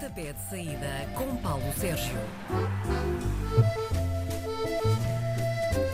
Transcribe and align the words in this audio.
Pontapé 0.00 0.32
de 0.32 0.40
saída 0.48 1.06
com 1.14 1.36
Paulo 1.36 1.70
Sérgio. 1.76 2.16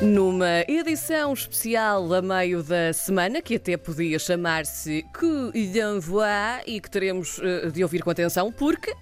Numa 0.01 0.61
edição 0.69 1.33
especial 1.33 2.15
a 2.15 2.23
meio 2.23 2.63
da 2.63 2.93
semana, 2.93 3.43
que 3.43 3.57
até 3.57 3.77
podia 3.77 4.17
chamar-se 4.21 5.05
Que 5.13 5.51
d'envoi 5.73 6.23
e 6.69 6.81
que 6.81 6.89
teremos 6.89 7.41
eh, 7.43 7.69
de 7.69 7.83
ouvir 7.83 8.05
com 8.05 8.11
atenção, 8.11 8.53
porque 8.53 8.95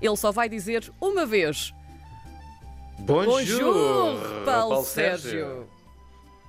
ele 0.00 0.16
só 0.16 0.32
vai 0.32 0.48
dizer 0.48 0.90
uma 1.02 1.26
vez. 1.26 1.74
Bonjour, 3.00 3.34
Bonjour, 3.34 4.44
Paulo, 4.46 4.84
Sérgio. 4.84 5.68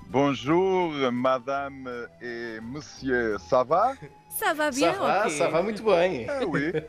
Bonjour, 0.10 1.12
madame 1.12 1.90
et 2.22 2.62
monsieur, 2.62 3.38
ça 3.50 3.64
va? 3.64 3.98
Ça 4.38 4.54
va 4.54 4.70
bien? 4.72 4.94
Ça 4.94 5.00
va, 5.00 5.26
ok? 5.26 5.32
ça 5.32 5.48
va 5.50 5.62
muito 5.64 5.84
bem. 5.84 6.28
Ah, 6.30 6.46
oui. 6.46 6.72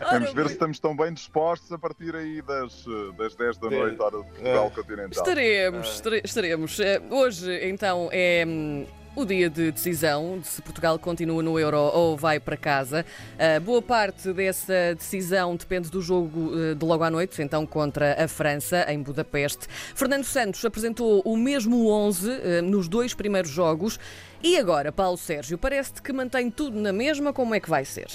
Ora 0.00 0.18
Vamos 0.18 0.32
ver 0.34 0.46
se 0.48 0.52
estamos 0.52 0.78
tão 0.78 0.96
bem 0.96 1.12
dispostos 1.12 1.70
a 1.72 1.78
partir 1.78 2.14
aí 2.14 2.42
das, 2.42 2.84
eh, 2.86 3.12
das 3.16 3.34
10 3.36 3.58
da 3.58 3.70
noite, 3.70 4.00
hora 4.00 4.18
de 4.18 4.24
Portugal 4.24 4.66
Ah. 4.66 4.74
continental. 4.74 5.10
Estaremos, 5.22 5.94
estare- 5.94 6.22
estaremos. 6.24 6.80
Eh, 6.80 7.00
Hoje, 7.10 7.68
então, 7.68 8.08
é 8.12 8.44
hum, 8.46 8.86
o 9.14 9.24
dia 9.24 9.50
de 9.50 9.70
decisão 9.70 10.38
de 10.38 10.46
se 10.46 10.62
Portugal 10.62 10.98
continua 10.98 11.42
no 11.42 11.58
Euro 11.58 11.76
ou 11.78 12.16
vai 12.16 12.40
para 12.40 12.56
casa. 12.56 13.04
Eh, 13.38 13.60
boa 13.60 13.82
parte 13.82 14.32
dessa 14.32 14.94
decisão 14.94 15.54
depende 15.54 15.90
do 15.90 16.00
jogo 16.00 16.52
eh, 16.58 16.74
de 16.74 16.84
logo 16.84 17.04
à 17.04 17.10
noite, 17.10 17.42
então 17.42 17.66
contra 17.66 18.24
a 18.24 18.26
França, 18.26 18.86
em 18.88 19.02
Budapeste. 19.02 19.68
Fernando 19.94 20.24
Santos 20.24 20.64
apresentou 20.64 21.20
o 21.24 21.36
mesmo 21.36 21.88
11 21.88 22.30
eh, 22.30 22.62
nos 22.62 22.88
dois 22.88 23.12
primeiros 23.12 23.50
jogos. 23.50 23.98
E 24.42 24.56
agora, 24.56 24.90
Paulo 24.90 25.18
Sérgio, 25.18 25.58
parece-te 25.58 26.02
que 26.02 26.12
mantém 26.12 26.50
tudo 26.50 26.80
na 26.80 26.92
mesma, 26.92 27.32
como 27.32 27.54
é 27.54 27.60
que 27.60 27.68
vai 27.68 27.84
ser? 27.84 28.08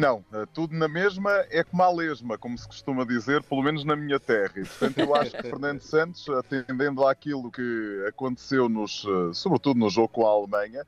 Não, 0.00 0.24
eh, 0.32 0.46
tudo 0.54 0.74
na 0.74 0.88
mesma 0.88 1.30
é 1.50 1.62
como 1.62 1.82
a 1.82 1.92
lesma, 1.92 2.38
como 2.38 2.56
se 2.56 2.66
costuma 2.66 3.04
dizer, 3.04 3.42
pelo 3.42 3.62
menos 3.62 3.84
na 3.84 3.94
minha 3.94 4.18
terra. 4.18 4.54
E, 4.56 4.64
portanto, 4.64 4.98
eu 4.98 5.14
acho 5.14 5.32
que 5.32 5.42
Fernando 5.42 5.82
Santos, 5.82 6.26
atendendo 6.30 7.06
àquilo 7.06 7.50
que 7.50 8.06
aconteceu, 8.08 8.66
nos, 8.66 9.04
eh, 9.04 9.34
sobretudo 9.34 9.78
no 9.78 9.90
jogo 9.90 10.08
com 10.08 10.26
a 10.26 10.30
Alemanha, 10.30 10.86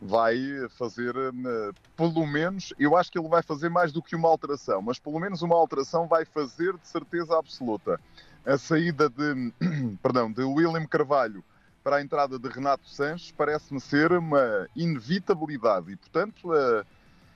vai 0.00 0.38
fazer, 0.78 1.14
eh, 1.14 1.72
pelo 1.94 2.26
menos, 2.26 2.72
eu 2.78 2.96
acho 2.96 3.12
que 3.12 3.18
ele 3.18 3.28
vai 3.28 3.42
fazer 3.42 3.68
mais 3.68 3.92
do 3.92 4.02
que 4.02 4.16
uma 4.16 4.30
alteração, 4.30 4.80
mas 4.80 4.98
pelo 4.98 5.20
menos 5.20 5.42
uma 5.42 5.56
alteração 5.56 6.08
vai 6.08 6.24
fazer 6.24 6.72
de 6.78 6.88
certeza 6.88 7.38
absoluta. 7.38 8.00
A 8.46 8.56
saída 8.56 9.10
de, 9.10 9.52
perdão, 10.02 10.32
de 10.32 10.42
William 10.42 10.86
Carvalho 10.86 11.44
para 11.82 11.96
a 11.96 12.02
entrada 12.02 12.38
de 12.38 12.48
Renato 12.48 12.88
Sanches 12.88 13.30
parece-me 13.30 13.78
ser 13.78 14.10
uma 14.10 14.66
inevitabilidade 14.74 15.92
e, 15.92 15.96
portanto, 15.96 16.54
eh, 16.54 16.82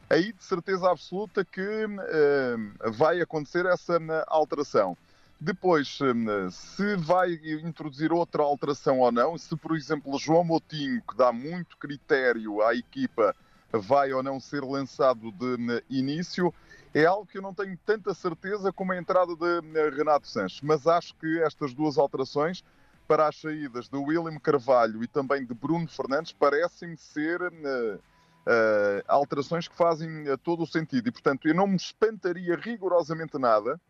aí 0.09 0.33
de 0.33 0.42
certeza 0.42 0.91
absoluta 0.91 1.45
que 1.45 1.61
eh, 1.61 2.56
vai 2.91 3.20
acontecer 3.20 3.67
essa 3.67 3.97
eh, 3.97 4.25
alteração. 4.27 4.97
Depois, 5.41 5.98
eh, 6.00 6.50
se 6.50 6.97
vai 6.97 7.34
introduzir 7.62 8.12
outra 8.12 8.42
alteração 8.42 9.00
ou 9.00 9.12
não, 9.12 9.37
se, 9.37 9.55
por 9.56 9.77
exemplo, 9.77 10.19
João 10.19 10.45
Moutinho, 10.45 11.03
que 11.03 11.17
dá 11.17 11.33
muito 11.33 11.77
critério 11.77 12.62
à 12.62 12.75
equipa, 12.75 13.34
vai 13.70 14.12
ou 14.12 14.23
não 14.23 14.41
ser 14.41 14.65
lançado 14.65 15.31
de 15.31 15.84
início, 15.91 16.53
é 16.95 17.05
algo 17.05 17.27
que 17.27 17.37
eu 17.37 17.43
não 17.43 17.53
tenho 17.53 17.78
tanta 17.84 18.15
certeza 18.15 18.72
como 18.72 18.93
a 18.93 18.97
entrada 18.97 19.37
de 19.37 19.91
Renato 19.91 20.27
Sanches. 20.27 20.61
Mas 20.62 20.87
acho 20.87 21.15
que 21.17 21.43
estas 21.43 21.75
duas 21.75 21.98
alterações 21.98 22.65
para 23.06 23.27
as 23.27 23.37
saídas 23.41 23.89
de 23.89 23.97
William 23.97 24.39
Carvalho 24.39 25.03
e 25.03 25.06
também 25.06 25.45
de 25.45 25.55
Bruno 25.55 25.89
Fernandes 25.89 26.33
parecem 26.33 26.97
ser 26.97 27.41
eh, 27.43 27.98
eh, 28.47 29.05
alterações 29.06 29.69
que 29.69 29.77
fazem 29.77 30.28
eh, 30.28 30.36
todo 30.36 30.62
o 30.62 30.67
sentido. 30.67 31.08
E, 31.08 31.12
portanto, 31.12 31.48
eu 31.48 31.55
não 31.55 31.67
me 31.67 31.77
espantaria 31.77 32.56
rigorosamente 32.56 33.39
nada 33.39 33.81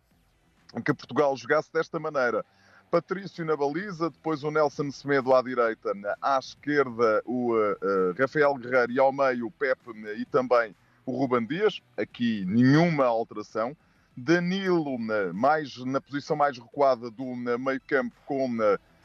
que 0.84 0.92
Portugal 0.92 1.36
jogasse 1.36 1.72
desta 1.72 1.98
maneira. 1.98 2.44
Patrício 2.90 3.44
na 3.44 3.56
baliza, 3.56 4.10
depois 4.10 4.42
o 4.42 4.50
Nelson 4.50 4.90
Semedo 4.90 5.34
à 5.34 5.42
direita, 5.42 5.92
à 6.22 6.38
esquerda 6.38 7.22
o 7.24 7.54
eh, 7.56 8.14
Rafael 8.18 8.54
Guerreiro 8.54 8.92
e 8.92 8.98
ao 8.98 9.12
meio 9.12 9.46
o 9.46 9.50
Pepe 9.50 9.90
e 10.16 10.24
também 10.24 10.74
o 11.04 11.12
Ruban 11.12 11.44
Dias. 11.44 11.80
Aqui 11.96 12.44
nenhuma 12.46 13.04
alteração. 13.04 13.76
Danilo 14.16 14.98
mais 15.32 15.76
na 15.84 16.00
posição 16.00 16.34
mais 16.36 16.58
recuada 16.58 17.08
do 17.08 17.36
meio 17.36 17.80
campo 17.86 18.16
com 18.26 18.58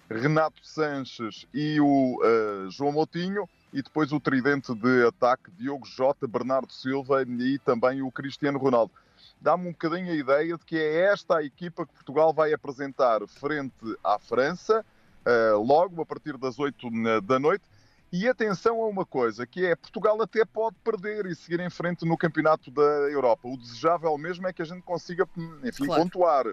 Renato 0.09 0.65
Sanches 0.65 1.47
e 1.53 1.79
o 1.79 2.19
eh, 2.23 2.69
João 2.69 2.91
Moutinho 2.91 3.49
e 3.73 3.81
depois 3.81 4.11
o 4.11 4.19
tridente 4.19 4.73
de 4.75 5.07
ataque 5.07 5.51
Diogo 5.51 5.85
Jota, 5.85 6.27
Bernardo 6.27 6.71
Silva 6.71 7.23
e 7.23 7.57
também 7.59 8.01
o 8.01 8.11
Cristiano 8.11 8.59
Ronaldo. 8.59 8.93
Dá-me 9.41 9.67
um 9.67 9.71
bocadinho 9.71 10.11
a 10.11 10.15
ideia 10.15 10.57
de 10.57 10.63
que 10.63 10.77
é 10.77 11.11
esta 11.11 11.37
a 11.37 11.43
equipa 11.43 11.85
que 11.85 11.93
Portugal 11.93 12.31
vai 12.33 12.53
apresentar 12.53 13.27
frente 13.27 13.73
à 14.03 14.17
França, 14.19 14.85
eh, 15.25 15.51
logo 15.53 16.01
a 16.01 16.05
partir 16.05 16.37
das 16.37 16.59
8 16.59 16.87
da 17.21 17.39
noite. 17.39 17.65
E 18.11 18.27
atenção 18.27 18.79
a 18.83 18.87
uma 18.87 19.05
coisa, 19.07 19.47
que 19.47 19.65
é 19.65 19.75
Portugal 19.75 20.21
até 20.21 20.45
pode 20.45 20.75
perder 20.83 21.25
e 21.25 21.35
seguir 21.35 21.59
em 21.59 21.69
frente 21.69 22.05
no 22.05 22.15
campeonato 22.15 22.69
da 22.69 22.81
Europa. 23.09 23.47
O 23.47 23.57
desejável 23.57 24.15
mesmo 24.19 24.47
é 24.47 24.53
que 24.53 24.61
a 24.61 24.65
gente 24.65 24.83
consiga, 24.83 25.27
enfim, 25.63 25.87
Claro. 25.87 26.03
pontuar. 26.03 26.45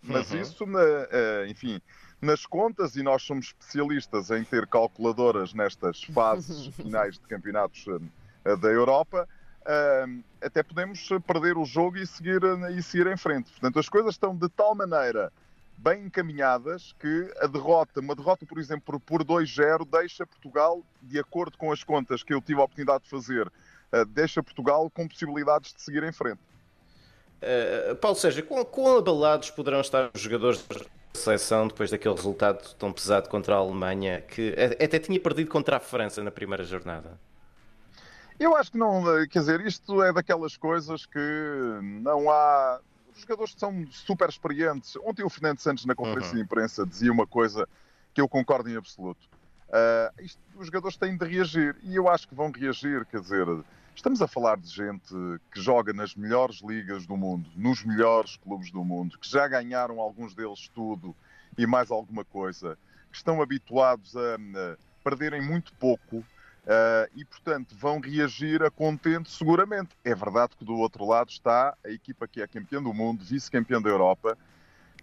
Mas 0.00 0.30
Uhum. 0.30 0.40
isso, 0.40 0.64
eh, 1.10 1.46
enfim, 1.48 1.82
nas 2.20 2.44
contas, 2.46 2.96
e 2.96 3.02
nós 3.02 3.22
somos 3.22 3.46
especialistas 3.46 4.30
em 4.30 4.44
ter 4.44 4.66
calculadoras 4.66 5.54
nestas 5.54 6.02
fases 6.12 6.66
finais 6.74 7.14
de 7.14 7.26
campeonatos 7.26 7.84
eh, 8.44 8.56
da 8.56 8.68
Europa, 8.68 9.28
eh, 9.66 10.06
até 10.42 10.62
podemos 10.62 11.08
perder 11.26 11.56
o 11.56 11.64
jogo 11.64 11.98
e 11.98 12.06
seguir, 12.06 12.42
eh, 12.42 12.72
e 12.72 12.82
seguir 12.82 13.06
em 13.06 13.16
frente. 13.16 13.50
Portanto, 13.52 13.78
as 13.78 13.88
coisas 13.88 14.14
estão 14.14 14.34
de 14.34 14.48
tal 14.48 14.74
maneira 14.74 15.32
bem 15.76 16.04
encaminhadas 16.04 16.94
que 16.98 17.32
a 17.40 17.46
derrota, 17.46 18.00
uma 18.00 18.14
derrota, 18.14 18.44
por 18.44 18.58
exemplo, 18.58 19.00
por 19.00 19.24
2-0, 19.24 19.86
deixa 19.90 20.26
Portugal, 20.26 20.82
de 21.00 21.18
acordo 21.18 21.56
com 21.56 21.72
as 21.72 21.82
contas 21.82 22.22
que 22.22 22.34
eu 22.34 22.40
tive 22.40 22.60
a 22.60 22.64
oportunidade 22.64 23.04
de 23.04 23.10
fazer, 23.10 23.50
eh, 23.92 24.04
deixa 24.04 24.42
Portugal 24.42 24.90
com 24.90 25.08
possibilidades 25.08 25.72
de 25.72 25.82
seguir 25.82 26.02
em 26.02 26.12
frente. 26.12 26.40
Uh, 27.40 27.96
Paulo 27.96 28.18
Sérgio, 28.18 28.44
quão, 28.44 28.62
quão 28.66 28.98
abalados 28.98 29.50
poderão 29.50 29.80
estar 29.80 30.10
os 30.14 30.20
jogadores 30.20 30.62
seleção 31.14 31.68
depois 31.68 31.90
daquele 31.90 32.14
resultado 32.14 32.74
tão 32.74 32.92
pesado 32.92 33.28
contra 33.28 33.54
a 33.54 33.58
Alemanha, 33.58 34.20
que 34.22 34.54
até 34.82 34.98
tinha 34.98 35.18
perdido 35.20 35.50
contra 35.50 35.76
a 35.76 35.80
França 35.80 36.22
na 36.22 36.30
primeira 36.30 36.64
jornada? 36.64 37.18
Eu 38.38 38.56
acho 38.56 38.72
que 38.72 38.78
não, 38.78 39.02
quer 39.28 39.40
dizer, 39.40 39.60
isto 39.66 40.02
é 40.02 40.12
daquelas 40.12 40.56
coisas 40.56 41.04
que 41.04 41.18
não 41.82 42.30
há. 42.30 42.80
Os 43.14 43.20
jogadores 43.20 43.54
são 43.58 43.86
super 43.90 44.28
experientes. 44.30 44.96
Ontem 45.04 45.22
o 45.22 45.28
Fernando 45.28 45.58
Santos, 45.58 45.84
na 45.84 45.94
conferência 45.94 46.30
Uhum. 46.30 46.36
de 46.36 46.42
imprensa, 46.42 46.86
dizia 46.86 47.12
uma 47.12 47.26
coisa 47.26 47.68
que 48.14 48.20
eu 48.20 48.28
concordo 48.28 48.70
em 48.70 48.76
absoluto. 48.76 49.28
Ah, 49.70 50.10
isto- 50.20 50.40
os 50.56 50.66
jogadores 50.66 50.96
têm 50.96 51.16
de 51.16 51.24
reagir 51.26 51.76
e 51.82 51.94
eu 51.94 52.08
acho 52.08 52.26
que 52.26 52.34
vão 52.34 52.50
reagir. 52.50 53.04
Quer 53.06 53.20
dizer, 53.20 53.46
estamos 54.00 54.22
a 54.22 54.26
falar 54.26 54.56
de 54.56 54.66
gente 54.66 55.14
que 55.52 55.60
joga 55.60 55.92
nas 55.92 56.14
melhores 56.14 56.62
ligas 56.62 57.04
do 57.06 57.18
mundo, 57.18 57.50
nos 57.54 57.84
melhores 57.84 58.34
clubes 58.38 58.70
do 58.70 58.82
mundo, 58.82 59.18
que 59.18 59.28
já 59.30 59.46
ganharam 59.46 60.00
alguns 60.00 60.34
deles 60.34 60.70
tudo 60.74 61.14
e 61.58 61.66
mais 61.66 61.90
alguma 61.90 62.24
coisa, 62.24 62.78
que 63.10 63.18
estão 63.18 63.42
habituados 63.42 64.16
a, 64.16 64.36
a 64.36 64.76
perderem 65.04 65.42
muito 65.42 65.72
pouco 65.74 66.24
Uh, 66.60 67.08
e, 67.16 67.24
portanto, 67.24 67.74
vão 67.74 67.98
reagir 67.98 68.62
a 68.62 68.70
contente 68.70 69.30
seguramente. 69.30 69.96
É 70.04 70.14
verdade 70.14 70.54
que 70.56 70.64
do 70.64 70.76
outro 70.76 71.06
lado 71.06 71.30
está 71.30 71.74
a 71.82 71.88
equipa 71.88 72.28
que 72.28 72.42
é 72.42 72.46
campeã 72.46 72.82
do 72.82 72.92
mundo, 72.92 73.24
vice-campeã 73.24 73.80
da 73.80 73.88
Europa, 73.88 74.36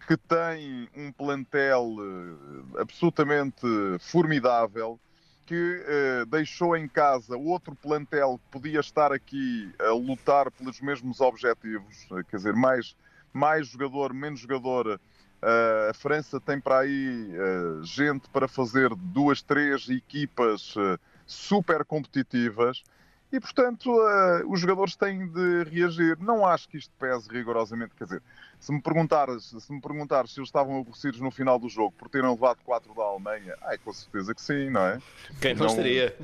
que 0.07 0.15
tem 0.15 0.87
um 0.95 1.11
plantel 1.11 1.95
uh, 1.97 2.79
absolutamente 2.79 3.65
formidável, 3.99 4.99
que 5.47 5.55
uh, 5.55 6.25
deixou 6.25 6.75
em 6.75 6.89
casa 6.89 7.37
outro 7.37 7.73
plantel 7.73 8.37
que 8.37 8.51
podia 8.51 8.81
estar 8.81 9.13
aqui 9.13 9.71
a 9.79 9.91
lutar 9.93 10.51
pelos 10.51 10.81
mesmos 10.81 11.21
objetivos, 11.21 12.05
uh, 12.11 12.21
quer 12.25 12.35
dizer, 12.35 12.53
mais, 12.53 12.97
mais 13.31 13.67
jogador, 13.67 14.13
menos 14.13 14.41
jogador. 14.41 14.99
Uh, 15.41 15.89
a 15.89 15.93
França 15.93 16.37
tem 16.41 16.59
para 16.59 16.79
aí 16.79 17.31
uh, 17.31 17.81
gente 17.81 18.27
para 18.29 18.47
fazer 18.47 18.93
duas, 18.93 19.41
três 19.41 19.87
equipas 19.87 20.75
uh, 20.75 20.99
super 21.25 21.85
competitivas 21.85 22.83
e, 23.31 23.39
portanto, 23.39 23.91
uh, 23.91 24.49
os 24.51 24.59
jogadores 24.59 24.95
têm 24.95 25.27
de 25.27 25.63
reagir. 25.65 26.17
Não 26.19 26.45
acho 26.45 26.67
que 26.69 26.77
isto 26.77 26.93
pese 26.97 27.29
rigorosamente. 27.29 27.93
Quer 27.95 28.05
dizer, 28.05 28.23
se 28.59 28.71
me 28.71 28.81
perguntares 28.81 29.53
se, 29.59 29.71
me 29.73 29.81
perguntares 29.81 30.31
se 30.33 30.39
eles 30.39 30.47
estavam 30.47 30.79
aborrecidos 30.79 31.19
no 31.19 31.29
final 31.29 31.59
do 31.59 31.67
jogo 31.67 31.93
por 31.97 32.09
terem 32.09 32.29
levado 32.29 32.59
4 32.63 32.93
da 32.93 33.03
Alemanha, 33.03 33.55
ai, 33.63 33.77
com 33.77 33.91
certeza 33.91 34.33
que 34.33 34.41
sim, 34.41 34.69
não 34.69 34.81
é? 34.81 35.01
Quem 35.41 35.53
não, 35.53 35.65
Não- 35.65 35.71
estaria? 35.71 36.15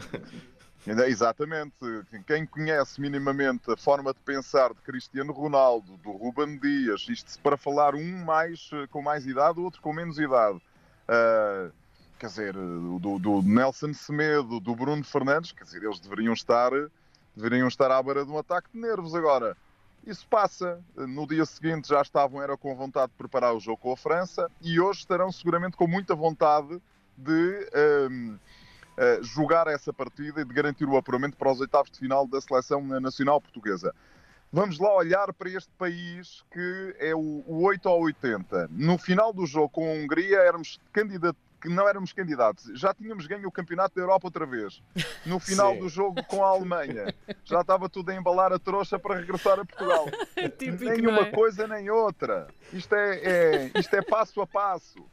Exatamente. 0.85 1.75
Quem 2.27 2.45
conhece 2.45 2.99
minimamente 2.99 3.71
a 3.71 3.77
forma 3.77 4.13
de 4.13 4.19
pensar 4.19 4.73
de 4.73 4.81
Cristiano 4.81 5.31
Ronaldo, 5.31 5.97
do 5.97 6.11
Ruben 6.11 6.57
Dias, 6.57 7.05
isto 7.09 7.39
para 7.39 7.55
falar 7.55 7.95
um 7.95 8.23
mais 8.25 8.69
eh, 8.73 8.85
com 8.87 9.01
mais 9.01 9.25
idade, 9.25 9.59
o 9.59 9.63
outro 9.63 9.81
com 9.81 9.93
menos 9.93 10.19
idade. 10.19 10.61
Ah, 11.07 11.69
quer 12.23 12.27
dizer, 12.27 12.53
do, 12.53 13.19
do 13.19 13.41
Nelson 13.41 13.93
Semedo, 13.93 14.57
do 14.61 14.73
Bruno 14.73 15.03
Fernandes, 15.03 15.51
quer 15.51 15.65
dizer, 15.65 15.83
eles 15.83 15.99
deveriam 15.99 16.31
estar 16.31 16.71
deveriam 17.35 17.67
estar 17.67 17.91
à 17.91 18.01
beira 18.01 18.23
de 18.23 18.31
um 18.31 18.37
ataque 18.37 18.69
de 18.73 18.79
nervos 18.79 19.13
agora. 19.13 19.57
Isso 20.07 20.25
passa. 20.29 20.79
No 20.95 21.27
dia 21.27 21.45
seguinte 21.45 21.89
já 21.89 22.01
estavam 22.01 22.41
era 22.41 22.55
com 22.55 22.73
vontade 22.75 23.11
de 23.11 23.17
preparar 23.17 23.53
o 23.53 23.59
jogo 23.59 23.77
com 23.77 23.91
a 23.91 23.97
França 23.97 24.49
e 24.61 24.79
hoje 24.79 24.99
estarão 24.99 25.33
seguramente 25.33 25.75
com 25.75 25.85
muita 25.85 26.15
vontade 26.15 26.81
de 27.17 27.69
um, 28.09 28.35
uh, 28.35 29.23
jogar 29.23 29.67
essa 29.67 29.91
partida 29.91 30.41
e 30.41 30.45
de 30.45 30.53
garantir 30.53 30.85
o 30.85 30.95
apuramento 30.95 31.35
para 31.35 31.51
os 31.51 31.59
oitavos 31.59 31.91
de 31.91 31.99
final 31.99 32.25
da 32.25 32.39
seleção 32.39 32.81
nacional 33.01 33.41
portuguesa. 33.41 33.93
Vamos 34.49 34.79
lá 34.79 34.95
olhar 34.95 35.33
para 35.33 35.49
este 35.49 35.71
país 35.77 36.45
que 36.53 36.95
é 36.99 37.13
o, 37.13 37.43
o 37.47 37.63
8 37.63 37.89
ou 37.89 38.03
80. 38.03 38.69
No 38.71 38.97
final 38.97 39.33
do 39.33 39.45
jogo 39.45 39.69
com 39.69 39.89
a 39.89 39.93
Hungria 39.93 40.37
éramos 40.37 40.79
que 41.63 41.69
não 41.69 41.87
éramos 41.87 42.11
candidatos. 42.11 42.69
Já 42.77 42.93
tínhamos 42.93 43.25
ganho 43.25 43.47
o 43.47 43.51
Campeonato 43.51 43.95
da 43.95 44.01
Europa 44.01 44.27
outra 44.27 44.45
vez. 44.45 44.83
No 45.25 45.39
final 45.39 45.77
do 45.77 45.87
jogo 45.87 46.21
com 46.25 46.43
a 46.43 46.49
Alemanha. 46.49 47.15
Já 47.45 47.61
estava 47.61 47.87
tudo 47.87 48.09
a 48.11 48.15
embalar 48.15 48.51
a 48.51 48.59
trouxa 48.59 48.99
para 48.99 49.15
regressar 49.15 49.57
a 49.57 49.63
Portugal. 49.65 50.05
Típico, 50.59 50.83
nem 50.83 51.07
uma 51.07 51.21
é? 51.27 51.31
coisa 51.31 51.65
nem 51.65 51.89
outra. 51.89 52.47
Isto 52.73 52.93
é, 52.93 53.15
é- 53.23 53.71
isto 53.79 53.95
é 53.95 54.01
passo 54.01 54.41
a 54.41 54.47
passo. 54.47 55.05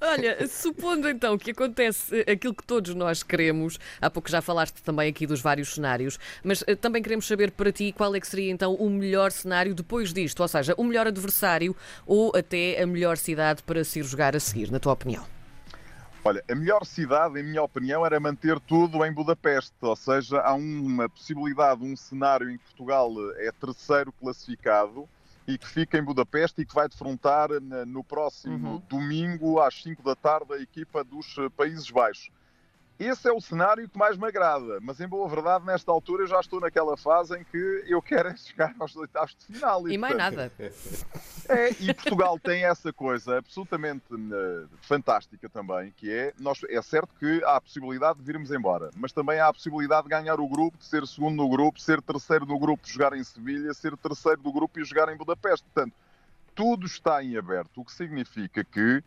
Olha, 0.00 0.48
supondo 0.48 1.08
então 1.08 1.38
que 1.38 1.52
acontece 1.52 2.24
aquilo 2.28 2.54
que 2.54 2.64
todos 2.66 2.92
nós 2.94 3.22
queremos, 3.22 3.78
há 4.00 4.10
pouco 4.10 4.28
já 4.28 4.40
falaste 4.40 4.82
também 4.82 5.10
aqui 5.10 5.26
dos 5.26 5.40
vários 5.42 5.74
cenários, 5.74 6.18
mas 6.42 6.64
eh, 6.66 6.74
também 6.74 7.02
queremos 7.02 7.26
saber 7.26 7.52
para 7.52 7.70
ti 7.70 7.92
qual 7.92 8.14
é 8.16 8.18
que 8.20 8.26
seria 8.26 8.50
então 8.50 8.74
o 8.74 8.88
melhor 8.90 9.30
cenário 9.30 9.74
depois 9.74 10.12
disto, 10.12 10.40
ou 10.40 10.48
seja, 10.48 10.74
o 10.78 10.82
melhor 10.82 11.06
adversário 11.06 11.76
ou 12.06 12.32
até 12.34 12.82
a 12.82 12.86
melhor 12.86 13.16
cidade 13.18 13.62
para 13.62 13.84
se 13.84 14.00
ir 14.00 14.04
jogar 14.04 14.34
a 14.34 14.40
seguir, 14.40 14.72
na 14.72 14.80
tua 14.80 14.94
opinião. 14.94 15.24
Olha, 16.24 16.42
a 16.48 16.54
melhor 16.54 16.84
cidade, 16.86 17.40
em 17.40 17.42
minha 17.42 17.62
opinião, 17.62 18.06
era 18.06 18.20
manter 18.20 18.60
tudo 18.60 19.04
em 19.04 19.12
Budapeste, 19.12 19.74
ou 19.80 19.96
seja, 19.96 20.40
há 20.40 20.54
uma 20.54 21.08
possibilidade, 21.08 21.82
um 21.84 21.96
cenário 21.96 22.48
em 22.48 22.56
que 22.56 22.64
Portugal 22.64 23.10
é 23.38 23.50
terceiro 23.50 24.12
classificado 24.12 25.08
e 25.48 25.58
que 25.58 25.66
fica 25.66 25.98
em 25.98 26.02
Budapeste 26.04 26.62
e 26.62 26.66
que 26.66 26.72
vai 26.74 26.88
defrontar 26.88 27.48
na- 27.60 27.84
no 27.84 28.04
próximo 28.04 28.74
Uhum. 28.74 28.82
domingo 28.88 29.60
às 29.60 29.82
5 29.82 30.00
da 30.00 30.14
tarde 30.14 30.52
a 30.54 30.58
equipa 30.60 31.02
dos 31.02 31.36
eh, 31.38 31.48
Países 31.56 31.90
Baixos. 31.90 32.30
Esse 33.02 33.28
é 33.28 33.32
o 33.32 33.40
cenário 33.40 33.88
que 33.88 33.98
mais 33.98 34.16
me 34.16 34.26
agrada, 34.26 34.78
mas 34.80 35.00
em 35.00 35.08
boa 35.08 35.28
verdade, 35.28 35.66
nesta 35.66 35.90
altura 35.90 36.22
eu 36.22 36.28
já 36.28 36.38
estou 36.38 36.60
naquela 36.60 36.96
fase 36.96 37.36
em 37.36 37.42
que 37.42 37.84
eu 37.88 38.00
quero 38.00 38.28
é 38.28 38.36
chegar 38.36 38.72
aos 38.78 38.94
oitavos 38.94 39.34
de 39.34 39.46
final. 39.46 39.88
E 39.88 39.98
mais 39.98 40.14
portanto, 40.14 40.52
nada. 40.58 40.72
é, 41.48 41.70
e 41.80 41.92
Portugal 41.92 42.38
tem 42.38 42.64
essa 42.64 42.92
coisa 42.92 43.38
absolutamente 43.38 44.04
eh, 44.14 44.66
fantástica 44.82 45.48
também, 45.48 45.92
que 45.96 46.12
é, 46.12 46.32
nós, 46.38 46.60
é 46.68 46.80
certo 46.80 47.12
que 47.18 47.42
há 47.42 47.56
a 47.56 47.60
possibilidade 47.60 48.20
de 48.20 48.24
virmos 48.24 48.52
embora, 48.52 48.90
mas 48.96 49.10
também 49.10 49.40
há 49.40 49.48
a 49.48 49.52
possibilidade 49.52 50.04
de 50.04 50.10
ganhar 50.10 50.38
o 50.38 50.48
grupo, 50.48 50.78
de 50.78 50.84
ser 50.84 51.04
segundo 51.08 51.34
no 51.34 51.48
grupo, 51.48 51.80
ser 51.80 52.00
terceiro 52.00 52.46
do 52.46 52.56
grupo, 52.56 52.86
jogar 52.86 53.14
em 53.14 53.24
Sevilha, 53.24 53.74
ser 53.74 53.96
terceiro 53.96 54.40
do 54.40 54.52
grupo 54.52 54.78
e 54.78 54.84
jogar 54.84 55.12
em 55.12 55.16
Budapeste. 55.16 55.66
Portanto, 55.74 55.94
tudo 56.54 56.86
está 56.86 57.22
em 57.22 57.36
aberto, 57.36 57.80
o 57.80 57.84
que 57.84 57.92
significa 57.92 58.62
que, 58.62 59.02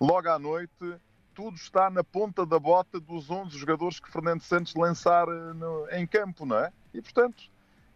logo 0.00 0.30
à 0.30 0.38
noite, 0.38 0.96
tudo 1.34 1.56
está 1.56 1.90
na 1.90 2.02
ponta 2.04 2.46
da 2.46 2.58
bota 2.58 2.98
dos 3.00 3.30
11 3.30 3.56
jogadores 3.58 3.98
que 4.00 4.10
Fernando 4.10 4.40
Santos 4.42 4.74
lançar 4.74 5.26
eh, 5.28 5.52
no- 5.54 5.88
em 5.90 6.06
campo, 6.06 6.46
não 6.46 6.58
é? 6.58 6.72
E, 6.92 7.00
portanto, 7.02 7.42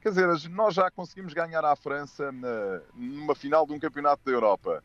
Quer 0.01 0.11
dizer, 0.11 0.49
nós 0.51 0.75
já 0.75 0.89
conseguimos 0.93 1.35
ganhar 1.35 1.65
à 1.65 1.75
França 1.75 2.31
na- 2.31 2.81
numa 2.95 3.35
final 3.35 3.67
de 3.67 3.73
um 3.73 3.81
campeonato 3.81 4.23
da 4.25 4.31
Europa. 4.31 4.83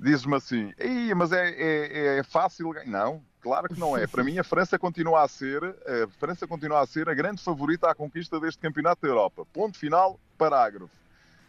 Diz-me 0.00 0.36
assim, 0.36 0.72
mas 1.14 1.32
é, 1.32 1.50
é- 1.50 2.18
é 2.18 2.22
fácil 2.22 2.70
ganhar. 2.70 2.86
Não, 2.86 3.22
claro 3.42 3.68
que 3.68 3.78
não 3.78 3.94
é. 3.94 4.06
Para 4.06 4.24
mim, 4.24 4.38
a 4.38 4.42
França 4.42 4.78
continua 4.78 5.22
a 5.22 5.28
ser 5.28 5.62
a 5.64 6.08
França 6.18 6.46
continua 6.46 6.80
a 6.80 6.86
ser 6.86 7.10
a 7.10 7.14
grande 7.14 7.42
favorita 7.42 7.90
à 7.90 7.94
conquista 7.94 8.40
deste 8.40 8.58
campeonato 8.58 9.02
da 9.02 9.08
Europa. 9.08 9.44
Ponto 9.52 9.78
final, 9.78 10.18
parágrafo. 10.38 10.88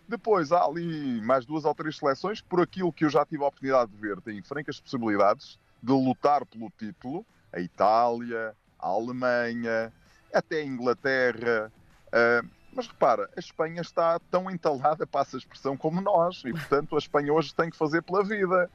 Depois 0.06 0.51
há 0.51 0.62
ali 0.65 1.21
mais 1.21 1.45
duas 1.45 1.63
ou 1.63 1.74
três 1.74 1.95
seleções 1.95 2.41
que, 2.41 2.50
por 2.50 2.59
aquilo 2.59 2.91
que 2.91 3.06
eu 3.06 3.09
já 3.09 3.25
tive 3.25 3.44
a 3.45 3.47
oportunidade 3.47 3.91
de 3.91 3.97
ver, 3.97 4.19
têm 4.19 4.41
francas 4.41 4.77
possibilidades 4.77 5.57
de 5.81 5.92
lutar 5.92 6.46
pelo 6.46 6.70
título. 6.78 7.26
A 7.52 7.60
Itália, 7.60 8.56
a 8.78 8.88
Alemanha, 8.88 9.92
até 10.34 10.58
a 10.58 10.64
Inglaterra. 10.64 11.72
Ah, 12.12 12.42
mas 12.72 12.88
repara, 12.88 13.30
a 13.36 13.40
Espanha 13.40 13.81
está 13.81 14.20
tão 14.31 14.50
entalada, 14.50 15.08
passa 15.08 15.36
a 15.36 15.40
expressão, 15.40 15.76
como 15.76 16.00
nós. 16.00 16.44
E, 16.46 16.52
portanto, 16.52 16.96
a 16.96 17.00
Espanha 17.00 17.34
hoje 17.34 17.54
tem 17.54 17.70
que 17.70 17.78
fazer 17.78 18.02
pela 18.04 18.24
vida. 18.24 18.70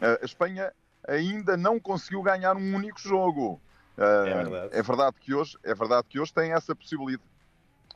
Ah, 0.00 0.18
a 0.20 0.24
Espanha 0.24 0.72
ainda 1.08 1.56
não 1.56 1.80
conseguiu 1.80 2.22
ganhar 2.22 2.56
um 2.56 2.74
único 2.74 3.00
jogo. 3.00 3.60
Ah, 3.96 4.24
É 4.26 4.34
verdade. 4.34 4.68
é 4.72 4.82
verdade 4.82 5.16
que 5.20 5.34
hoje, 5.34 5.56
é 5.62 5.74
verdade 5.74 6.06
que 6.08 6.20
hoje 6.20 6.32
tem 6.32 6.52
essa 6.52 6.74
possibilidade, 6.76 7.22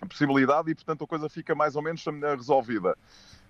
possibilidade 0.09 0.71
e, 0.71 0.75
portanto, 0.75 1.05
a 1.05 1.07
coisa 1.07 1.29
fica 1.29 1.55
mais 1.55 1.77
ou 1.77 1.83
menos 1.83 2.05
eh, 2.07 2.35
resolvida. 2.35 2.97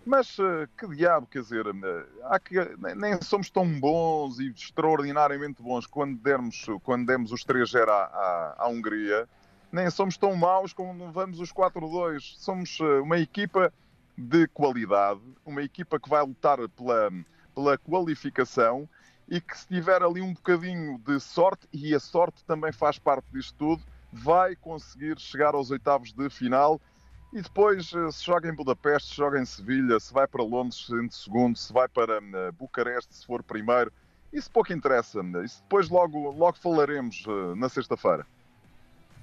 Mas 0.04 0.36
eh, 0.38 0.68
que 0.76 0.86
diabo, 0.88 1.26
quer 1.26 1.42
dizer, 1.42 1.66
eh, 1.66 2.06
há 2.24 2.38
que, 2.38 2.54
nem 2.94 3.20
somos 3.22 3.50
tão 3.50 3.66
bons 3.80 4.38
e 4.38 4.48
extraordinariamente 4.50 5.62
bons 5.62 5.86
quando, 5.86 6.18
dermos, 6.18 6.66
quando 6.82 7.06
demos 7.06 7.32
os 7.32 7.44
3-0 7.44 7.88
à, 7.88 7.92
à, 7.92 8.54
à 8.58 8.68
Hungria, 8.68 9.28
nem 9.72 9.88
somos 9.90 10.16
tão 10.16 10.36
maus 10.36 10.72
como 10.72 11.10
vamos 11.10 11.40
os 11.40 11.52
4-2. 11.52 12.36
Somos 12.36 12.78
uma 12.80 13.18
equipa 13.18 13.72
de 14.16 14.46
qualidade, 14.48 15.20
uma 15.44 15.62
equipa 15.62 15.98
que 15.98 16.08
vai 16.08 16.24
lutar 16.24 16.58
pela, 16.68 17.10
pela 17.54 17.78
qualificação 17.78 18.88
e 19.28 19.40
que 19.40 19.58
se 19.58 19.66
tiver 19.66 20.02
ali 20.02 20.20
um 20.20 20.34
bocadinho 20.34 20.98
de 20.98 21.18
sorte, 21.18 21.66
e 21.72 21.94
a 21.94 22.00
sorte 22.00 22.44
também 22.44 22.72
faz 22.72 22.98
parte 22.98 23.26
disto 23.32 23.54
tudo, 23.56 23.82
vai 24.14 24.54
conseguir 24.54 25.18
chegar 25.18 25.54
aos 25.54 25.70
oitavos 25.70 26.12
de 26.12 26.30
final 26.30 26.80
e 27.32 27.42
depois 27.42 27.92
eh, 27.92 28.10
se 28.12 28.24
joga 28.24 28.48
em 28.48 28.54
Budapeste, 28.54 29.10
se 29.10 29.16
joga 29.16 29.40
em 29.40 29.44
Sevilha, 29.44 29.98
se 29.98 30.12
vai 30.14 30.26
para 30.26 30.42
Londres 30.42 30.88
em 30.90 31.10
segundo, 31.10 31.58
se 31.58 31.72
vai 31.72 31.88
para 31.88 32.18
eh, 32.18 32.52
Bucareste 32.52 33.12
se 33.14 33.26
for 33.26 33.42
primeiro, 33.42 33.92
isso 34.32 34.48
pouco 34.50 34.72
interessa. 34.72 35.20
Isso 35.44 35.60
depois 35.62 35.88
logo, 35.88 36.30
logo 36.30 36.56
falaremos 36.56 37.24
eh, 37.26 37.54
na 37.56 37.68
sexta-feira. 37.68 38.24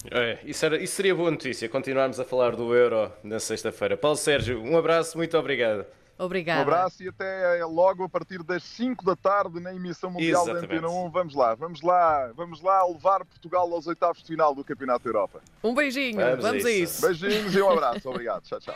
É, 0.09 0.39
isso, 0.43 0.65
era, 0.65 0.81
isso 0.81 0.95
seria 0.95 1.15
boa 1.15 1.31
notícia, 1.31 1.69
continuarmos 1.69 2.19
a 2.19 2.25
falar 2.25 2.55
do 2.55 2.75
Euro 2.75 3.11
na 3.23 3.39
sexta-feira. 3.39 3.95
Paulo 3.95 4.17
Sérgio, 4.17 4.61
um 4.61 4.77
abraço, 4.77 5.17
muito 5.17 5.37
obrigado. 5.37 5.85
Obrigada. 6.21 6.59
Um 6.59 6.63
abraço 6.63 7.01
e 7.01 7.09
até 7.09 7.59
eh, 7.59 7.65
logo 7.65 8.03
a 8.03 8.09
partir 8.09 8.43
das 8.43 8.61
5 8.63 9.03
da 9.03 9.15
tarde 9.15 9.59
na 9.59 9.73
emissão 9.73 10.11
mundial 10.11 10.45
da. 10.45 10.53
Antena 10.53 10.87
1. 10.87 11.09
Vamos 11.09 11.33
lá, 11.33 11.55
vamos 11.55 11.81
lá, 11.81 12.31
vamos 12.35 12.61
lá 12.61 12.85
levar 12.85 13.25
Portugal 13.25 13.73
aos 13.73 13.87
oitavos 13.87 14.19
de 14.21 14.27
final 14.27 14.53
do 14.53 14.63
Campeonato 14.63 15.03
da 15.03 15.09
Europa. 15.09 15.41
Um 15.63 15.73
beijinho, 15.73 16.17
Vamos 16.19 16.45
a 16.45 16.49
vamos 16.49 16.65
a 16.65 16.69
isso. 16.71 17.07
isso. 17.07 17.07
Beijinhos 17.07 17.55
e 17.55 17.61
um 17.61 17.71
abraço. 17.71 18.07
Obrigado. 18.07 18.43
Tchau, 18.43 18.59
tchau. 18.59 18.75